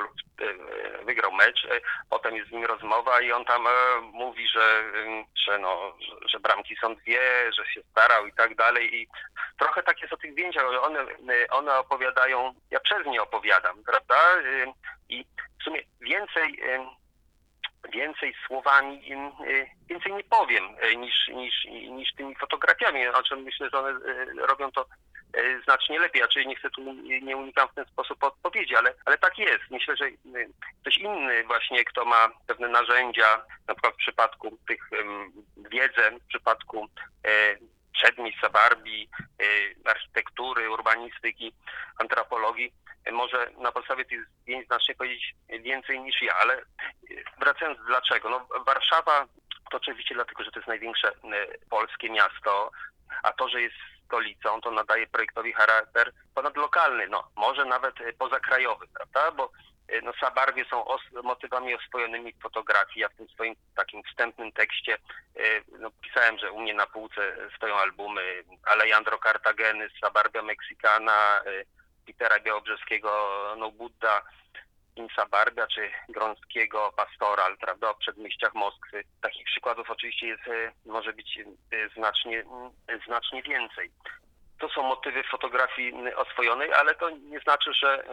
wygrał 1.06 1.32
mecz, 1.32 1.68
potem 2.10 2.36
jest 2.36 2.50
z 2.50 2.52
nim 2.52 2.66
rozmowa 2.66 3.22
i 3.22 3.32
on 3.32 3.46
tam 3.46 3.68
mówi, 4.14 4.48
że, 4.48 4.84
ym, 4.96 5.26
że, 5.46 5.60
no, 5.60 5.94
że, 6.26 6.40
bramki 6.40 6.76
są 6.76 6.96
dwie, 6.96 7.52
że 7.54 7.66
się 7.66 7.82
starał 7.92 8.28
i 8.28 8.34
tak 8.34 8.56
dalej 8.56 8.96
i 8.96 9.08
trochę 9.60 9.84
tak 9.84 10.02
jest 10.02 10.14
o 10.14 10.18
tych 10.18 10.32
zdjęciach, 10.32 10.64
one, 10.82 11.00
one 11.50 11.80
opowiadają, 11.80 12.54
ja 12.72 12.80
przez 12.80 13.06
nie 13.06 13.22
opowiadam, 13.22 13.84
prawda? 13.84 14.16
I 15.10 15.26
w 15.60 15.64
sumie 15.64 15.82
więcej, 16.02 16.60
więcej 17.94 18.34
słowami, 18.48 19.14
y, 19.48 19.68
więcej 19.90 20.14
nie 20.14 20.24
powiem 20.24 20.64
y, 20.84 20.96
niż, 20.96 21.28
niż, 21.28 21.66
niż 21.90 22.14
tymi 22.14 22.36
fotografiami, 22.36 23.00
czym 23.30 23.42
myślę, 23.42 23.70
że 23.74 23.80
one 23.80 23.90
y, 23.90 24.48
robią 24.48 24.72
to 24.72 24.86
znacznie 25.64 26.00
lepiej. 26.00 26.22
Ja 26.22 26.28
czyli 26.28 26.48
nie 26.48 26.56
chcę 26.56 26.70
tu, 26.70 26.94
nie 27.22 27.38
unikam 27.38 27.68
w 27.68 27.74
ten 27.74 27.86
sposób 27.86 28.24
odpowiedzi, 28.24 28.76
ale, 28.76 28.94
ale 29.06 29.18
tak 29.18 29.38
jest. 29.38 29.64
Myślę, 29.72 29.96
że 29.98 30.06
ktoś 30.82 30.98
inny 30.98 31.44
właśnie, 31.44 31.86
kto 31.86 32.06
ma 32.06 32.30
pewne 32.48 32.68
narzędzia, 32.68 33.42
na 33.68 33.74
przykład 33.74 33.94
w 33.94 33.98
przypadku 33.98 34.58
tych 34.68 34.90
wiedzę, 35.72 36.12
w 36.12 36.28
przypadku 36.28 36.88
e, 37.26 37.58
przedmieść, 37.94 38.40
sabarbi, 38.42 39.10
e, 39.42 39.90
architektury, 39.90 40.72
urbanistyki, 40.72 41.54
antropologii, 42.00 42.74
może 43.12 43.52
na 43.58 43.72
podstawie 43.72 44.06
tych 44.06 44.28
zdjęć 44.28 44.68
znacznie 44.68 44.96
powiedzieć 44.96 45.36
więcej 45.50 46.00
niż 46.00 46.22
ja, 46.22 46.36
ale 46.36 46.54
e, 46.54 46.64
wracając 47.40 47.80
dlaczego? 47.86 48.30
No 48.30 48.48
Warszawa 48.66 49.26
to 49.72 49.78
oczywiście 49.78 50.16
dlatego, 50.16 50.44
że 50.44 50.52
to 50.52 50.60
jest 50.60 50.68
największe 50.68 51.08
e, 51.08 51.14
polskie 51.70 52.10
miasto, 52.10 52.72
a 53.24 53.32
to, 53.34 53.50
że 53.50 53.62
jest 53.62 53.76
stolicą, 54.06 54.62
to 54.62 54.72
nadaje 54.72 55.08
projektowi 55.08 55.54
charakter 55.54 56.12
ponadlokalny, 56.36 57.08
no 57.08 57.24
może 57.36 57.66
nawet 57.66 58.02
e, 58.02 58.14
pozakrajowy, 58.14 58.88
prawda? 58.88 59.32
Bo 59.32 59.52
no, 60.04 60.12
Sabarbie 60.20 60.66
są 60.66 60.86
os- 60.86 61.24
motywami 61.24 61.76
oswojonymi 61.76 62.34
fotografii. 62.44 63.02
Ja 63.02 63.10
w 63.10 63.16
tym 63.16 63.28
swoim 63.30 63.56
takim 63.76 64.04
wstępnym 64.04 64.52
tekście 64.52 64.94
e, 65.36 65.42
no, 65.80 65.92
pisałem, 66.02 66.38
że 66.38 66.52
u 66.52 66.62
mnie 66.62 66.74
na 66.74 66.86
półce 66.88 67.36
stoją 67.56 67.76
albumy 67.76 68.44
Alejandro 68.66 69.18
Cartageny, 69.18 69.90
Sabarbia 70.02 70.42
Mexicana, 70.42 71.42
e, 71.46 71.64
Petera 72.08 72.40
Białobrzeskiego, 72.40 73.10
No 73.58 73.72
Buddha, 73.72 74.22
in 74.98 75.08
Sabarbia, 75.16 75.68
czy 75.68 75.92
Grąckiego 76.10 76.94
Pastoral, 76.96 77.58
prawda, 77.58 77.90
o 77.90 77.96
przedmieściach 77.96 78.54
Moskwy. 78.56 79.04
Takich 79.22 79.46
przykładów 79.46 79.90
oczywiście 79.90 80.28
jest, 80.28 80.48
e, 80.48 80.72
może 80.86 81.14
być 81.14 81.40
e, 81.40 81.90
znacznie, 81.90 82.40
m, 82.40 83.00
znacznie 83.06 83.44
więcej. 83.44 83.92
To 84.60 84.70
są 84.70 84.84
motywy 84.84 85.24
fotografii 85.24 85.94
oswojonej, 86.16 86.74
ale 86.74 86.96
to 86.96 87.10
nie 87.10 87.40
znaczy, 87.40 87.74
że, 87.74 88.04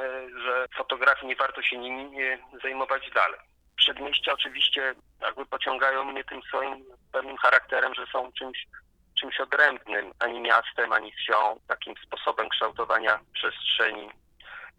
że 0.45 0.67
fotografii 0.77 1.27
nie 1.27 1.37
warto 1.37 1.63
się 1.63 1.79
nimi 1.79 2.17
zajmować 2.63 3.11
dalej. 3.11 3.41
Przedmieścia 3.77 4.33
oczywiście 4.33 4.95
jakby 5.21 5.47
pociągają 5.47 6.05
mnie 6.05 6.25
tym 6.25 6.43
swoim 6.43 6.85
pewnym 7.13 7.37
charakterem, 7.37 7.95
że 7.95 8.07
są 8.07 8.33
czymś, 8.33 8.67
czymś 9.21 9.41
odrębnym, 9.41 10.13
ani 10.19 10.41
miastem, 10.41 10.93
ani 10.93 11.13
wsią, 11.13 11.61
takim 11.69 11.95
sposobem 12.07 12.49
kształtowania 12.49 13.21
przestrzeni 13.33 14.11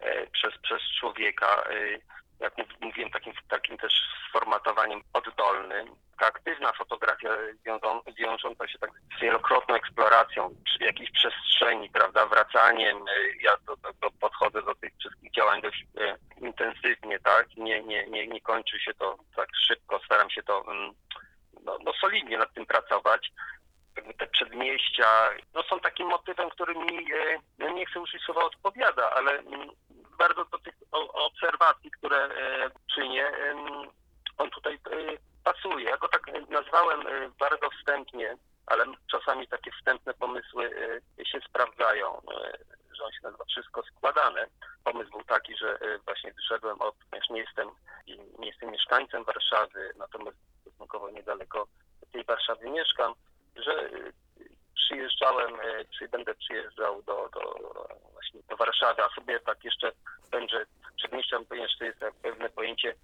e, 0.00 0.26
przez, 0.26 0.58
przez 0.62 0.80
człowieka, 1.00 1.62
e, 1.70 1.98
jak 2.40 2.58
mów- 2.58 2.80
mówiłem, 2.80 3.10
takim, 3.10 3.32
takim 3.48 3.78
też 3.78 3.92
sformatowaniem 4.28 5.02
oddolnym. 5.12 5.86
Ta 6.20 6.26
aktywna 6.26 6.72
fotografia 6.72 7.28
wiążą, 7.66 8.00
wiążąca 8.18 8.68
się 8.68 8.78
tak 8.78 8.90
z 9.18 9.20
wielokrotną 9.20 9.74
eksploracją 9.74 10.50
jakiejś 10.80 11.10
przestrzeni, 11.10 11.90
prawda, 11.90 12.26
wracaniem. 12.26 12.96
e, 12.96 13.36
Ja 13.40 13.56
do, 13.66 13.76
do, 13.76 14.10
podchodzę 14.20 14.62
do 14.62 14.74
tych 14.74 14.92
wszystkich 15.00 15.32
działań 15.32 15.62
dość 15.62 15.84
intensywnie, 16.40 17.18
tak? 17.20 17.56
Nie, 17.56 17.82
nie, 17.82 18.06
nie, 18.06 18.26
nie 18.26 18.40
kończy 18.40 18.80
się 18.80 18.94
to 18.94 19.16
tak 19.36 19.48
szybko, 19.66 20.00
staram 20.04 20.30
się 20.30 20.42
to 20.42 20.64
mm, 20.72 20.92
no, 21.64 21.78
no 21.84 21.92
solidnie 22.00 22.38
nad 22.38 22.54
tym 22.54 22.66
pracować 22.66 23.30
te 24.18 24.26
przedmieścia, 24.26 25.30
no 25.54 25.62
są 25.62 25.80
takim 25.80 26.08
motywem, 26.08 26.50
który 26.50 26.74
mi, 26.74 27.12
e, 27.12 27.38
no 27.58 27.70
nie 27.70 27.86
chcę 27.86 28.00
użyć 28.00 28.22
słowa 28.22 28.44
odpowiada, 28.44 29.10
ale 29.10 29.32
mm, 29.32 29.70
bardzo 30.18 30.44
do 30.44 30.58
tych 30.58 30.74
obserwacji, 31.12 31.90
które 31.90 32.24
e, 32.24 32.70
czynię, 32.94 33.26
em, 33.26 33.58
on 34.38 34.50
tutaj 34.50 34.74
e, 34.74 34.78
pasuje. 35.44 35.84
Ja 35.84 35.96
go 35.96 36.08
tak 36.08 36.22
nazwałem 36.48 37.00
e, 37.06 37.30
bardzo 37.38 37.70
wstępnie, 37.70 38.36
ale 38.66 38.84
czasami 39.10 39.48
takie 39.48 39.70
wstępne 39.72 40.14
pomysły 40.14 40.70
e, 41.20 41.24
się 41.26 41.40
sprawdzają, 41.48 42.16
e, 42.16 42.58
że 42.96 43.04
on 43.04 43.12
się 43.12 43.18
nazywa 43.22 43.44
Wszystko 43.44 43.82
Składane. 43.82 44.46
Pomysł 44.84 45.10
był 45.10 45.24
taki, 45.24 45.56
że 45.56 45.78
e, 45.80 45.98
właśnie 45.98 46.32
wyszedłem 46.32 46.80
od, 46.80 46.94
ponieważ 47.10 47.30
nie 47.30 47.40
jestem, 47.40 47.68
nie 48.38 48.46
jestem 48.46 48.70
mieszkańcem 48.70 49.24
Warszawy, 49.24 49.90
natomiast 49.98 50.36
stosunkowo 50.60 51.10
niedaleko 51.10 51.66
tej 52.12 52.24
Warszawy 52.24 52.70
mieszkam, 52.70 53.14
że 53.64 53.84
y, 53.84 54.12
przyjeżdżałem, 54.74 55.60
y, 55.60 55.86
czy 55.98 56.08
będę 56.08 56.34
przyjeżdżał 56.34 57.02
do, 57.02 57.28
do, 57.34 57.40
właśnie 58.12 58.40
do 58.48 58.56
Warszawy, 58.56 59.02
a 59.04 59.14
sobie 59.14 59.40
tak 59.40 59.64
jeszcze 59.64 59.92
będzie 60.30 60.66
przedmieściam, 60.96 61.44
ponieważ 61.44 61.78
to 61.78 61.84
jest 61.84 61.98
pewne 62.22 62.48
pojęcie 62.48 62.94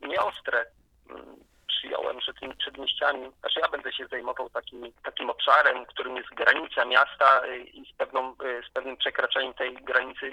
nieostre. 0.00 0.66
Mm, 1.10 1.36
Przyjąłem, 1.66 2.20
że 2.20 2.34
tymi 2.34 2.56
przedmieściami, 2.56 3.30
znaczy 3.40 3.60
ja 3.60 3.68
będę 3.68 3.92
się 3.92 4.06
zajmował 4.06 4.50
takim, 4.50 4.92
takim 5.04 5.30
obszarem, 5.30 5.86
którym 5.86 6.16
jest 6.16 6.28
granica 6.28 6.84
miasta 6.84 7.46
y, 7.46 7.58
i 7.58 7.92
z, 7.92 7.96
pewną, 7.96 8.34
z 8.68 8.72
pewnym 8.72 8.96
przekraczaniem 8.96 9.54
tej 9.54 9.74
granicy 9.74 10.30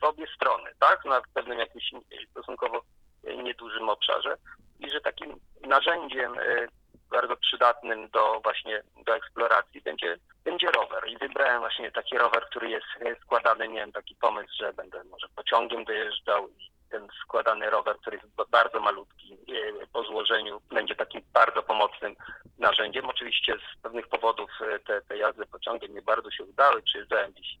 w 0.00 0.04
obie 0.04 0.26
strony, 0.36 0.70
tak? 0.80 1.04
Na 1.04 1.22
pewnym 1.34 1.58
jakimś 1.58 1.90
stosunkowo 2.30 2.82
niedużym 3.24 3.88
obszarze 3.88 4.36
i 4.80 4.90
że 4.90 5.00
takim 5.00 5.36
narzędziem 5.60 6.34
bardzo 7.12 7.36
przydatnym 7.36 8.08
do 8.08 8.40
właśnie 8.40 8.82
do 9.06 9.16
eksploracji 9.16 9.80
będzie, 9.80 10.18
będzie 10.44 10.70
rower. 10.70 11.08
I 11.08 11.18
wybrałem 11.18 11.60
właśnie 11.60 11.92
taki 11.92 12.18
rower, 12.18 12.46
który 12.46 12.70
jest 12.70 12.86
składany, 13.22 13.68
miałem 13.68 13.92
taki 13.92 14.14
pomysł, 14.16 14.52
że 14.60 14.72
będę 14.72 15.04
może 15.04 15.28
pociągiem 15.36 15.84
dojeżdżał 15.84 16.48
i 16.48 16.70
ten 16.90 17.08
składany 17.24 17.70
rower, 17.70 17.96
który 17.96 18.16
jest 18.16 18.34
ba- 18.34 18.44
bardzo 18.50 18.80
malutki 18.80 19.34
e, 19.34 19.86
po 19.92 20.02
złożeniu, 20.02 20.60
będzie 20.70 20.94
takim 20.94 21.20
bardzo 21.32 21.62
pomocnym 21.62 22.16
narzędziem. 22.58 23.08
Oczywiście 23.08 23.54
z 23.54 23.82
pewnych 23.82 24.08
powodów 24.08 24.50
e, 24.60 24.78
te, 24.78 25.02
te 25.02 25.16
jazdy 25.16 25.46
pociągiem 25.46 25.94
nie 25.94 26.02
bardzo 26.02 26.30
się 26.30 26.44
udały, 26.44 26.82
przyjeżdżałem 26.82 27.32
gdzieś 27.32 27.56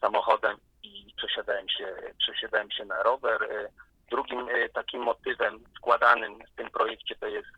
samochodem 0.00 0.56
i 0.82 1.14
przesiadałem 1.16 1.68
się, 1.68 1.96
przesiadałem 2.18 2.70
się 2.70 2.84
na 2.84 3.02
rower. 3.02 3.42
E, 3.42 3.68
Drugim 4.10 4.48
takim 4.74 5.02
motywem 5.02 5.64
składanym 5.76 6.38
w 6.52 6.56
tym 6.56 6.70
projekcie 6.70 7.14
to 7.16 7.26
jest 7.26 7.48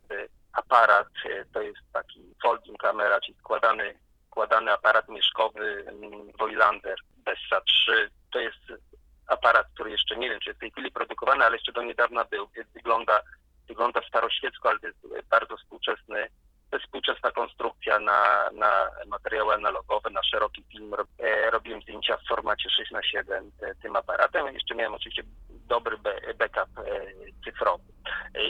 aparat, 0.53 1.09
to 1.53 1.61
jest 1.61 1.81
taki 1.93 2.35
folding 2.43 2.79
kamera, 2.79 3.21
czyli 3.21 3.39
składany, 3.39 3.95
składany 4.27 4.73
aparat 4.73 5.09
mieszkowy 5.09 5.85
mm, 5.87 6.33
Voigtlander 6.39 6.97
Bessa 7.17 7.61
3. 7.61 8.11
To 8.33 8.39
jest 8.39 8.59
aparat, 9.27 9.67
który 9.75 9.91
jeszcze 9.91 10.17
nie 10.17 10.31
wiem, 10.31 10.41
czy 10.41 10.51
jest 10.51 10.59
w 10.59 10.61
tej 10.61 10.71
chwili 10.71 10.93
produkowany, 10.93 11.45
ale 11.45 11.57
jeszcze 11.57 11.73
do 11.73 11.83
niedawna 11.83 12.25
był, 12.25 12.49
więc 12.57 12.69
wygląda, 12.73 13.21
wygląda 13.69 14.01
staroświecko, 14.09 14.69
ale 14.69 14.79
jest 14.83 15.29
bardzo 15.29 15.57
współczesny, 15.57 16.29
współczesna 16.79 17.31
konstrukcja 17.31 17.99
na, 17.99 18.51
na 18.55 18.91
materiały 19.07 19.55
analogowe, 19.55 20.11
na 20.11 20.23
szeroki 20.23 20.65
film. 20.73 20.95
E, 21.19 21.51
robiłem 21.51 21.83
zdjęcia 21.83 22.17
w 22.17 22.29
formacie 22.29 22.71
6 22.71 22.91
na 22.91 23.03
7 23.03 23.51
e, 23.63 23.75
tym 23.75 23.97
aparatem. 23.97 24.55
Jeszcze 24.55 24.75
miałem 24.75 24.95
oczywiście 24.95 25.23
dobry 25.51 25.97
backup 26.39 26.79
e, 26.79 26.83
cyfrowy. 27.45 27.85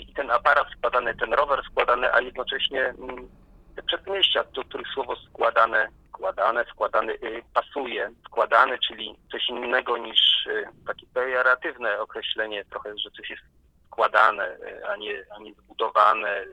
I 0.00 0.14
ten 0.14 0.30
aparat 0.30 0.66
składany, 0.78 1.14
ten 1.14 1.34
rower 1.34 1.62
składany, 1.70 2.14
a 2.14 2.20
jednocześnie 2.20 2.80
mm, 2.80 3.28
te 3.76 3.82
przedmieścia, 3.82 4.44
do 4.44 4.64
których 4.64 4.88
słowo 4.94 5.16
składane, 5.16 5.88
składane, 6.20 6.64
składany 6.64 7.12
y, 7.12 7.42
pasuje, 7.54 8.10
składany, 8.26 8.78
czyli 8.78 9.16
coś 9.32 9.48
innego 9.48 9.98
niż 9.98 10.46
y, 10.46 10.64
takie 10.86 11.06
pejoratywne 11.14 12.00
określenie 12.00 12.64
trochę, 12.64 12.98
że 12.98 13.10
coś 13.10 13.30
jest 13.30 13.42
składane, 13.86 14.48
y, 14.48 14.86
a 14.86 14.96
nie, 14.96 15.24
a 15.36 15.38
nie 15.38 15.54
zbudowane, 15.54 16.44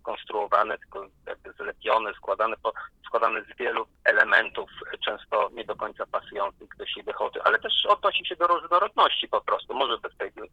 skonstruowane, 0.00 0.78
tylko 0.78 1.06
jakby 1.26 1.52
zlepione, 1.52 2.14
składane, 2.14 2.56
po, 2.62 2.72
składane 3.06 3.42
z 3.44 3.56
wielu 3.56 3.86
elementów, 4.04 4.70
często 5.04 5.50
nie 5.52 5.64
do 5.64 5.76
końca 5.76 6.06
pasujących 6.06 6.68
do 6.76 6.86
siebie 6.86 7.12
chody, 7.12 7.42
ale 7.42 7.58
też 7.58 7.86
odnosi 7.88 8.26
się 8.26 8.36
do 8.36 8.46
różnorodności 8.46 9.28
po 9.28 9.40
prostu, 9.40 9.74
może 9.74 9.98
bez 9.98 10.16
tego 10.16 10.46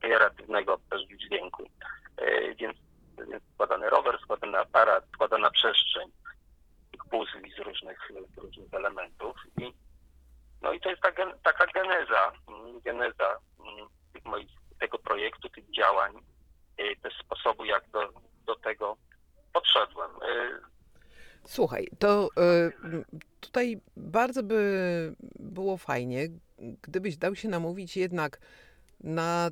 pejoratywnego 0.00 0.78
też 0.90 1.02
dźwięku. 1.02 1.62
Y, 2.20 2.54
Więc, 2.58 2.76
więc 3.28 3.42
składany 3.54 3.90
rower, 3.90 4.18
składany 4.22 4.58
aparat, 4.58 5.04
składana 5.14 5.50
przestrzeń 5.50 6.08
tych 6.92 7.04
puzli 7.10 7.52
z 7.52 7.58
różnych, 7.58 7.98
z 8.34 8.38
różnych 8.38 8.74
elementów. 8.74 9.36
I, 9.60 9.74
no 10.62 10.72
i 10.72 10.80
to 10.80 10.90
jest 10.90 11.02
ta, 11.02 11.12
gen, 11.12 11.32
taka 11.42 11.66
geneza, 11.66 12.32
mm, 12.48 12.80
geneza 12.80 13.38
mm, 13.60 13.88
tych 14.12 14.24
moich, 14.24 14.50
tego 14.80 14.98
projektu, 14.98 15.48
tych 15.48 15.70
działań, 15.70 16.12
y, 16.80 16.96
też 17.02 17.14
sposobu, 17.18 17.64
jak 17.64 17.88
do, 17.90 18.08
do 18.46 18.56
tego 18.56 18.96
podszedłem. 19.52 20.10
Y, 20.10 20.60
Słuchaj, 21.46 21.88
to 21.98 22.28
y, 22.28 23.04
tutaj 23.40 23.80
bardzo 23.96 24.42
by 24.42 25.14
było 25.38 25.76
fajnie, 25.76 26.28
gdybyś 26.82 27.16
dał 27.16 27.34
się 27.34 27.48
namówić 27.48 27.96
jednak 27.96 28.40
na, 29.00 29.50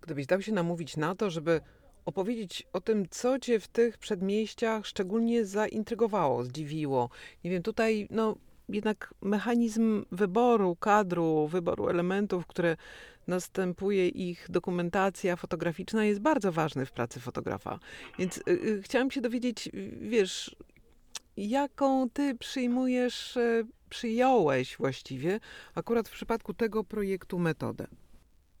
gdybyś 0.00 0.26
dał 0.26 0.42
się 0.42 0.52
namówić 0.52 0.96
na 0.96 1.14
to, 1.14 1.30
żeby 1.30 1.60
opowiedzieć 2.04 2.66
o 2.72 2.80
tym, 2.80 3.08
co 3.08 3.38
cię 3.38 3.60
w 3.60 3.68
tych 3.68 3.98
przedmieściach 3.98 4.86
szczególnie 4.86 5.44
zaintrygowało, 5.44 6.44
zdziwiło. 6.44 7.10
Nie 7.44 7.50
wiem, 7.50 7.62
tutaj 7.62 8.08
no, 8.10 8.36
jednak 8.72 9.14
mechanizm 9.22 10.04
wyboru 10.12 10.76
kadru, 10.76 11.46
wyboru 11.46 11.88
elementów, 11.88 12.46
które 12.46 12.76
następuje 13.26 14.08
ich 14.08 14.46
dokumentacja 14.50 15.36
fotograficzna 15.36 16.04
jest 16.04 16.20
bardzo 16.22 16.52
ważny 16.52 16.86
w 16.86 16.92
pracy 16.92 17.20
fotografa. 17.20 17.78
Więc 18.18 18.38
y, 18.38 18.42
y, 18.50 18.82
chciałam 18.82 19.10
się 19.10 19.20
dowiedzieć, 19.20 19.66
y, 19.66 19.70
wiesz, 20.00 20.56
jaką 21.36 22.10
ty 22.10 22.34
przyjmujesz, 22.34 23.36
e, 23.36 23.62
przyjąłeś 23.90 24.76
właściwie 24.76 25.40
akurat 25.74 26.08
w 26.08 26.12
przypadku 26.12 26.54
tego 26.54 26.84
projektu 26.84 27.38
metodę. 27.38 27.86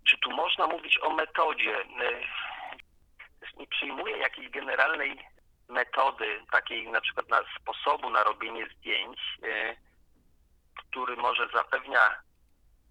Czy 0.04 0.16
tu 0.18 0.30
można 0.30 0.66
mówić 0.66 0.98
o 1.02 1.10
metodzie? 1.14 1.76
E, 1.80 2.42
Nie 3.58 3.66
przyjmuję 3.66 4.16
jakiejś 4.18 4.50
generalnej 4.50 5.18
metody, 5.68 6.26
takiej 6.52 6.88
na 6.88 7.00
przykład 7.00 7.28
na 7.28 7.40
sposobu 7.60 8.10
na 8.10 8.24
robienie 8.24 8.66
zdjęć, 8.76 9.18
e, 9.42 9.76
który 10.92 11.16
może 11.16 11.48
zapewnia 11.54 12.22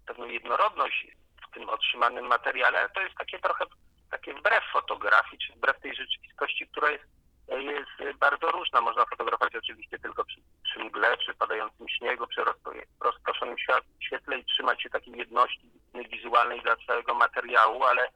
pewną 0.06 0.26
jednorodność 0.26 1.06
w 1.48 1.54
tym 1.54 1.68
otrzymanym 1.68 2.26
materiale, 2.26 2.78
ale 2.78 2.88
to 2.88 3.00
jest 3.00 3.14
takie 3.14 3.38
trochę 3.38 3.64
takie 4.10 4.34
wbrew 4.34 4.64
fotografii, 4.72 5.38
czy 5.38 5.52
wbrew 5.52 5.80
tej 5.80 5.94
rzeczywistości, 5.94 6.68
która 6.68 6.90
jest, 6.90 7.04
jest 7.98 8.18
bardzo 8.18 8.50
różna. 8.50 8.80
Można 8.80 9.04
fotografować 9.04 9.56
oczywiście 9.56 9.98
tylko 9.98 10.24
przy, 10.24 10.40
przy 10.64 10.78
mgle, 10.78 11.16
przy 11.16 11.34
padającym 11.34 11.88
śniegu, 11.88 12.26
przy 12.26 12.44
rozproszonym 13.00 13.56
świetle 14.00 14.38
i 14.38 14.44
trzymać 14.44 14.82
się 14.82 14.90
takiej 14.90 15.14
jedności 15.18 15.70
wizualnej 16.12 16.62
dla 16.62 16.76
całego 16.86 17.14
materiału, 17.14 17.84
ale 17.84 18.08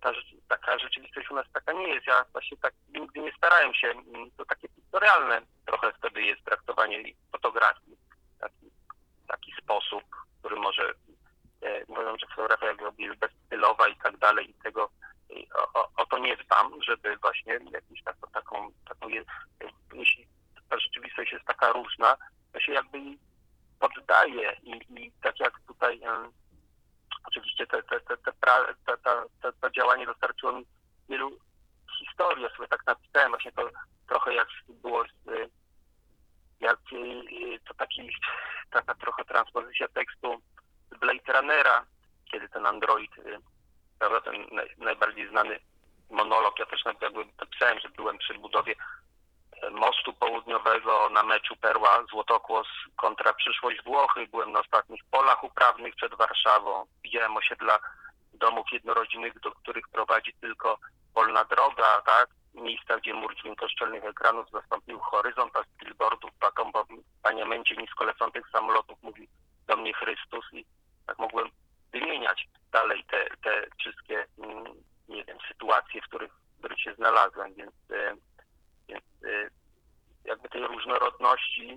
ta, 0.00 0.12
taka 0.48 0.78
rzeczywistość 0.78 1.30
u 1.30 1.34
nas 1.34 1.46
taka 1.52 1.72
nie 1.72 1.88
jest. 1.88 2.06
Ja 2.06 2.24
właśnie 2.32 2.56
tak 2.56 2.74
nigdy 2.88 3.20
nie 3.20 3.32
starałem 3.32 3.74
się, 3.74 3.94
to 4.36 4.44
takie 4.44 4.68
piktorialne 4.68 5.40
trochę 5.66 5.92
wtedy 5.92 6.22
jest 6.22 6.44
traktowanie 6.44 7.02
fotografii. 7.32 7.96
Sposób, 9.66 10.04
który 10.38 10.56
może, 10.56 10.94
e, 11.62 11.84
mówią, 11.88 12.16
że 12.18 12.26
fotografia 12.26 12.66
jakby 12.66 13.02
jest 13.02 13.18
bezstylowa 13.18 13.88
i 13.88 13.96
tak 13.96 14.16
dalej 14.16 14.50
i 14.50 14.54
tego 14.54 14.90
o, 15.54 15.80
o, 15.80 15.90
o 15.96 16.06
to 16.06 16.18
nie 16.18 16.36
dbam, 16.36 16.82
żeby 16.82 17.16
właśnie 17.16 17.52
jakąś 17.70 18.02
taką, 18.04 18.30
taką, 18.32 18.68
taką 18.88 19.08
je- 19.08 19.24
jeśli 19.92 20.26
ta 20.68 20.78
rzeczywistość 20.78 21.32
jest 21.32 21.44
taka 21.44 21.72
różna, 21.72 22.16
to 22.52 22.60
się 22.60 22.72
jakby 22.72 22.98
poddaje 23.80 24.56
i, 24.62 24.70
i 25.00 25.12
tak 25.22 25.40
jak 25.40 25.60
tutaj 25.66 26.02
em, 26.02 26.32
oczywiście 27.24 27.66
te, 27.66 27.82
te, 27.82 28.00
te, 28.00 28.16
te, 28.16 28.32
pra, 28.32 28.74
te, 28.86 28.96
te, 29.42 29.52
to 29.60 29.70
działanie 29.70 30.06
dostarczyło 30.06 30.52
mi 30.52 30.66
wielu 31.08 31.38
historii, 31.98 32.42
ja 32.42 32.50
sobie 32.56 32.68
tak 32.68 32.86
napisałem 32.86 33.30
właśnie 33.30 33.52
to 33.52 33.70
trochę 34.08 34.34
jak 34.34 34.48
było 34.68 35.04
z, 35.04 35.50
jak 36.66 36.78
to 37.68 37.74
taki, 37.74 38.10
taka 38.70 38.94
trochę 38.94 39.24
transpozycja 39.24 39.88
tekstu 39.88 40.42
z 40.92 40.98
Blade 40.98 41.32
Runnera, 41.32 41.86
kiedy 42.30 42.48
ten 42.48 42.66
android, 42.66 43.18
y, 43.18 43.38
prawda, 43.98 44.20
ten 44.20 44.46
naj, 44.52 44.74
najbardziej 44.78 45.28
znany 45.28 45.58
monolog, 46.10 46.58
ja 46.58 46.66
też 46.66 46.84
napisałem, 46.84 47.80
że 47.80 47.88
byłem 47.88 48.18
przy 48.18 48.34
budowie 48.34 48.74
e, 49.62 49.70
mostu 49.70 50.12
południowego 50.12 51.10
na 51.10 51.22
meczu 51.22 51.56
Perła 51.56 52.04
Złotokłos 52.10 52.66
kontra 52.96 53.32
przyszłość 53.32 53.82
Włochy. 53.84 54.26
Byłem 54.26 54.52
na 54.52 54.60
ostatnich 54.60 55.00
polach 55.10 55.44
uprawnych 55.44 55.94
przed 55.94 56.14
Warszawą. 56.14 56.86
Widziałem 57.02 57.36
osiedla 57.36 57.78
domów 58.32 58.66
jednorodzinnych, 58.72 59.40
do 59.40 59.52
których 59.52 59.88
prowadzi 59.88 60.32
tylko 60.40 60.78
polna 61.14 61.44
droga, 61.44 62.02
tak? 62.06 62.28
Miejsca, 62.56 62.96
gdzie 62.98 63.14
mur 63.14 63.36
dźwiękoszczelnych 63.36 64.04
ekranów 64.04 64.50
zastąpił 64.50 64.98
horyzont, 64.98 65.56
a 65.56 65.62
z 65.62 65.84
billboardów 65.84 66.30
w 66.40 66.44
akompaniamencie 66.44 67.76
nisko 67.76 68.04
lecących 68.04 68.48
samolotów 68.52 69.02
mówi 69.02 69.28
do 69.66 69.76
mnie 69.76 69.94
Chrystus 69.94 70.44
i 70.52 70.64
tak 71.06 71.18
mogłem 71.18 71.50
wymieniać 71.92 72.48
dalej 72.72 73.04
te, 73.04 73.26
te 73.42 73.66
wszystkie, 73.78 74.26
mm, 74.38 74.64
nie 75.08 75.24
wiem, 75.24 75.38
sytuacje, 75.48 76.00
w 76.00 76.04
których, 76.04 76.32
w 76.32 76.58
których 76.58 76.80
się 76.80 76.94
znalazłem, 76.94 77.54
więc, 77.54 77.74
e, 77.90 78.16
więc 78.88 79.04
e, 79.24 79.50
jakby 80.24 80.48
tej 80.48 80.66
różnorodności 80.66 81.76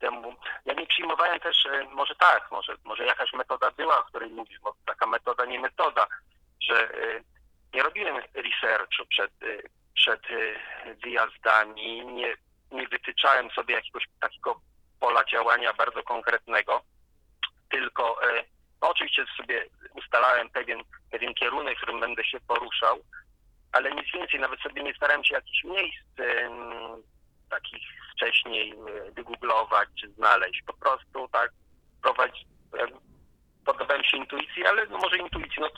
temu. 0.00 0.34
Ja 0.64 0.74
nie 0.74 0.86
przyjmowałem 0.86 1.40
też, 1.40 1.66
e, 1.66 1.84
może 1.84 2.14
tak, 2.14 2.50
może, 2.50 2.76
może 2.84 3.04
jakaś 3.04 3.32
metoda 3.32 3.70
była, 3.70 3.98
o 3.98 4.04
której 4.04 4.30
mówisz, 4.30 4.60
bo 4.60 4.74
taka 4.86 5.06
metoda, 5.06 5.44
nie 5.44 5.60
metoda, 5.60 6.06
że 6.60 6.90
researchu 8.34 9.06
przed, 9.08 9.30
e, 9.42 9.62
przed 9.94 10.20
e, 10.30 10.94
wyjazdami, 10.94 12.06
nie, 12.06 12.34
nie 12.70 12.88
wytyczałem 12.88 13.50
sobie 13.50 13.74
jakiegoś 13.74 14.04
takiego 14.20 14.60
pola 15.00 15.24
działania 15.24 15.72
bardzo 15.72 16.02
konkretnego, 16.02 16.82
tylko 17.70 18.30
e, 18.30 18.44
no, 18.82 18.90
oczywiście 18.90 19.24
sobie 19.36 19.66
ustalałem 19.94 20.50
pewien, 20.50 20.80
pewien 21.10 21.34
kierunek, 21.34 21.78
w 21.78 21.80
którym 21.82 22.00
będę 22.00 22.24
się 22.24 22.40
poruszał, 22.40 22.98
ale 23.72 23.90
nic 23.90 24.12
więcej, 24.14 24.40
nawet 24.40 24.60
sobie 24.60 24.82
nie 24.82 24.94
starałem 24.94 25.24
się 25.24 25.34
jakichś 25.34 25.64
miejsc 25.64 26.06
takich 27.50 27.82
wcześniej 28.12 28.74
wygooglować 29.12 29.88
czy 30.00 30.08
znaleźć. 30.08 30.62
Po 30.66 30.72
prostu 30.72 31.28
tak 31.32 31.50
prowadzić, 32.02 32.44
poddawałem 33.66 34.04
się 34.04 34.16
intuicji, 34.16 34.66
ale 34.66 34.86
no 34.86 34.98
może 34.98 35.16
intuicji, 35.16 35.56
no 35.60 35.68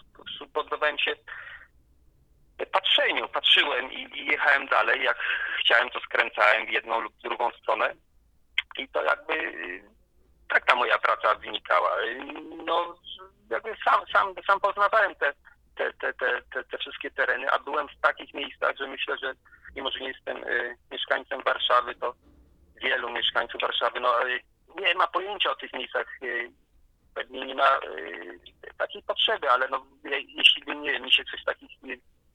poddawałem 0.55 0.99
się 0.99 1.14
patrzeniu, 2.66 3.29
patrzyłem 3.29 3.92
i, 3.92 4.18
i 4.18 4.27
jechałem 4.27 4.66
dalej, 4.66 5.03
jak 5.03 5.18
chciałem 5.61 5.90
to 5.90 6.01
skręcałem 6.01 6.66
w 6.66 6.70
jedną 6.70 7.01
lub 7.01 7.16
drugą 7.16 7.51
stronę 7.51 7.94
i 8.79 8.88
to 8.88 9.03
jakby 9.05 9.35
y, 9.35 9.83
tak 10.48 10.66
ta 10.66 10.75
moja 10.75 10.98
praca 10.98 11.35
wynikała. 11.35 12.01
Y, 12.01 12.18
No 12.66 12.94
jakby 13.51 13.77
sam, 13.85 14.01
sam, 14.12 14.35
sam 14.46 14.61
poznawałem 14.61 15.14
te, 15.14 15.33
te, 15.77 15.92
te, 15.92 16.12
te, 16.53 16.64
te, 16.64 16.79
wszystkie 16.79 17.11
tereny, 17.11 17.51
a 17.51 17.59
byłem 17.59 17.88
w 17.88 18.01
takich 18.01 18.35
miejscach, 18.35 18.77
że 18.77 18.87
myślę, 18.87 19.16
że 19.22 19.35
mimo, 19.77 19.90
że 19.90 20.01
nie 20.01 20.09
jestem 20.09 20.44
y, 20.44 20.77
mieszkańcem 20.90 21.42
Warszawy, 21.42 21.94
to 21.94 22.14
wielu 22.83 23.11
mieszkańców 23.11 23.61
Warszawy 23.61 24.01
no, 24.01 24.29
y, 24.29 24.40
nie 24.81 24.94
ma 24.94 25.07
pojęcia 25.07 25.51
o 25.51 25.57
tych 25.57 25.72
miejscach. 25.72 26.07
Y, 26.22 26.51
pewnie 27.14 27.46
nie 27.46 27.55
ma 27.55 27.79
y, 27.79 28.40
takiej 28.79 29.03
potrzeby, 29.03 29.51
ale 29.51 29.68
no, 29.68 29.87
je, 30.05 30.20
jeśli 30.20 30.64
by 30.64 30.77
nie, 30.77 31.01
mi 31.01 31.12
się 31.12 31.25
coś 31.25 31.44
takich, 31.44 31.70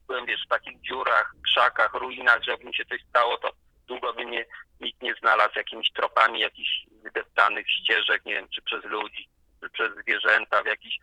byłem 0.08 0.26
wiesz, 0.26 0.46
w 0.46 0.50
takich 0.50 0.82
dziurach, 0.82 1.34
krzakach, 1.44 1.94
ruinach, 1.94 2.44
że 2.44 2.52
jakby 2.52 2.68
mi 2.68 2.76
się 2.76 2.86
coś 2.86 3.02
stało, 3.10 3.38
to 3.38 3.52
długo 3.88 4.14
by 4.14 4.26
mnie 4.26 4.46
nikt 4.82 5.02
nie 5.02 5.16
znalazł 5.16 5.54
jakimiś 5.56 5.92
tropami 5.92 6.40
jakichś 6.40 6.86
wydeptanych 7.04 7.70
ścieżek, 7.70 8.26
nie 8.26 8.34
wiem, 8.34 8.50
czy 8.50 8.62
przez 8.62 8.84
ludzi, 8.84 9.30
czy 9.62 9.70
przez 9.70 9.92
zwierzęta, 10.04 10.64
w 10.64 10.66
jakichś 10.66 11.00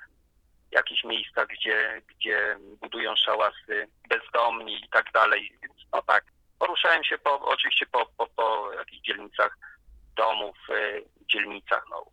jakichś 0.74 1.04
miejscach, 1.04 1.46
gdzie, 1.46 2.02
gdzie 2.06 2.56
budują 2.80 3.16
szałasy 3.16 3.88
bezdomni 4.08 4.84
i 4.84 4.88
tak 4.88 5.12
dalej. 5.12 5.52
Więc 5.62 5.74
no 5.92 6.02
tak, 6.02 6.24
poruszałem 6.58 7.04
się 7.04 7.18
po, 7.18 7.40
oczywiście 7.40 7.86
po, 7.86 8.06
po, 8.16 8.26
po 8.26 8.72
jakichś 8.72 9.00
dzielnicach 9.00 9.58
domów, 10.16 10.56
y, 10.70 11.04
dzielnicach, 11.32 11.84
no, 11.90 12.04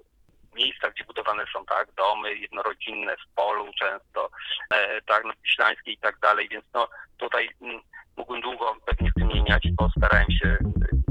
miejscach, 0.55 0.93
gdzie 0.93 1.03
budowane 1.03 1.43
są 1.53 1.65
tak, 1.65 1.87
domy 1.97 2.35
jednorodzinne 2.35 3.15
w 3.17 3.35
polu 3.35 3.71
często, 3.79 4.29
e, 4.73 5.01
tak, 5.01 5.25
na 5.25 5.33
Wiślańskiej 5.43 5.93
i 5.93 5.97
tak 5.97 6.19
dalej, 6.19 6.47
więc 6.51 6.65
no 6.73 6.87
tutaj 7.17 7.49
mm, 7.61 7.81
mógłbym 8.17 8.41
długo 8.41 8.75
pewnie 8.85 9.11
wymieniać, 9.17 9.67
bo 9.71 9.89
starałem 9.97 10.31
się 10.31 10.47
y, 10.47 10.57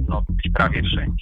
no, 0.09 0.23
być 0.29 0.53
prawie 0.55 0.83
wszędzie. 0.83 1.20